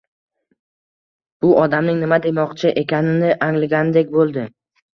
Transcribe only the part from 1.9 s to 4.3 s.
nima demoqchi ekanini anglagandek